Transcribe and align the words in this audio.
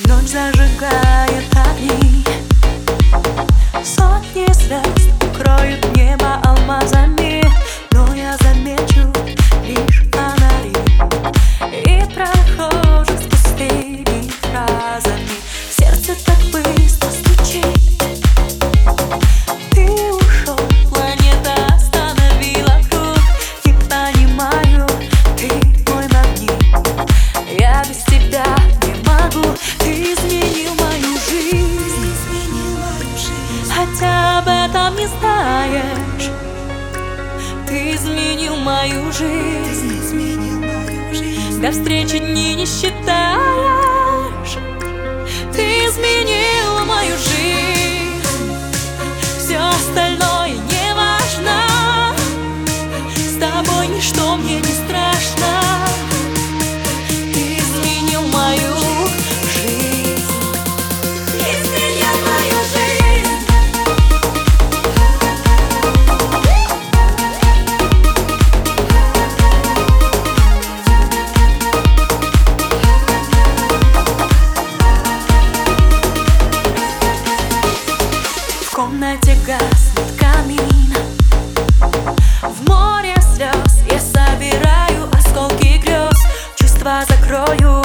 Ночь 0.00 0.26
зажигает 0.26 1.44
огни. 1.54 2.24
Сотни 3.84 4.52
звезд 4.52 5.08
укроют 5.22 5.96
небо 5.96 6.34
алмазами. 6.42 7.23
жизнь. 39.16 39.94
До 41.60 41.70
встречи 41.70 42.18
дни 42.18 42.54
не 42.54 42.66
считаешь. 42.66 42.98
Ты 45.54 45.62
изменил 45.86 46.84
мою 46.84 47.16
жизнь. 47.16 47.33
гаснет 79.74 80.18
камин 80.18 80.94
В 82.42 82.68
море 82.68 83.14
слез 83.34 83.82
я 83.90 83.98
собираю 84.00 85.08
осколки 85.12 85.78
грез 85.78 86.18
Чувства 86.56 87.02
закрою. 87.08 87.83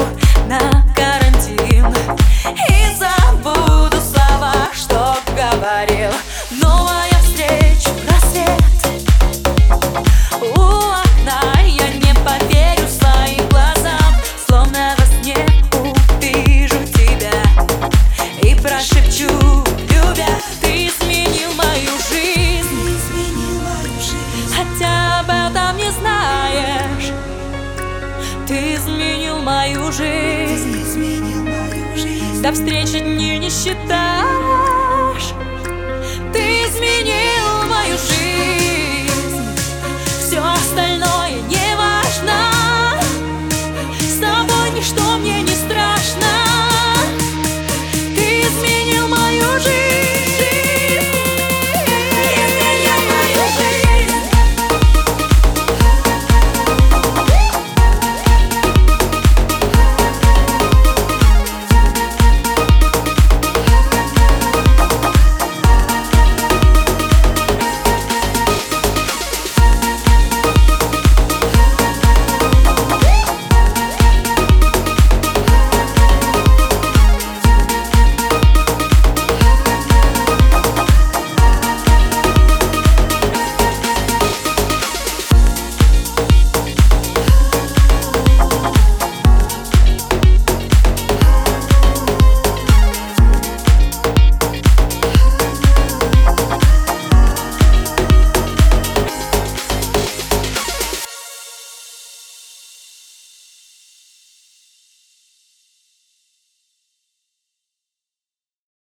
мою 29.69 29.91
жизнь. 29.91 30.81
Изменил 30.81 31.43
мою 31.43 31.97
жизнь. 31.97 32.41
До 32.41 32.51
встречи 32.51 32.99
дни 32.99 33.37
не 33.37 33.49
считаю. 33.49 34.38